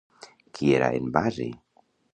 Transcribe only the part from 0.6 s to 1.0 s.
era